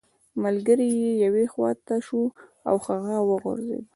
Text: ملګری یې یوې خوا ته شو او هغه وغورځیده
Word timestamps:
ملګری 0.43 0.89
یې 1.01 1.11
یوې 1.25 1.45
خوا 1.53 1.69
ته 1.87 1.95
شو 2.05 2.21
او 2.69 2.75
هغه 2.87 3.15
وغورځیده 3.29 3.87